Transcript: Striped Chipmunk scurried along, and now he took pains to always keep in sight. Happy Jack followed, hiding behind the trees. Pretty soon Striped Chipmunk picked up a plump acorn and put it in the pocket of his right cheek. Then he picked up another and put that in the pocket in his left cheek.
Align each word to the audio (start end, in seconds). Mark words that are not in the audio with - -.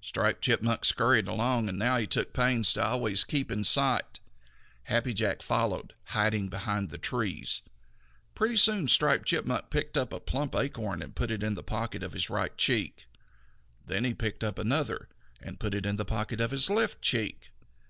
Striped 0.00 0.40
Chipmunk 0.40 0.86
scurried 0.86 1.26
along, 1.26 1.68
and 1.68 1.78
now 1.78 1.98
he 1.98 2.06
took 2.06 2.32
pains 2.32 2.72
to 2.72 2.82
always 2.82 3.24
keep 3.24 3.50
in 3.52 3.62
sight. 3.62 4.20
Happy 4.84 5.12
Jack 5.12 5.42
followed, 5.42 5.92
hiding 6.04 6.48
behind 6.48 6.88
the 6.88 6.96
trees. 6.96 7.60
Pretty 8.34 8.56
soon 8.56 8.88
Striped 8.88 9.26
Chipmunk 9.26 9.68
picked 9.68 9.98
up 9.98 10.14
a 10.14 10.18
plump 10.18 10.54
acorn 10.56 11.02
and 11.02 11.14
put 11.14 11.30
it 11.30 11.42
in 11.42 11.56
the 11.56 11.62
pocket 11.62 12.02
of 12.02 12.12
his 12.14 12.30
right 12.30 12.56
cheek. 12.56 13.04
Then 13.84 14.04
he 14.04 14.14
picked 14.14 14.42
up 14.42 14.58
another 14.58 15.10
and 15.42 15.60
put 15.60 15.72
that 15.72 15.84
in 15.84 15.96
the 15.96 16.06
pocket 16.06 16.40
in 16.40 16.48
his 16.48 16.70
left 16.70 17.02
cheek. 17.02 17.50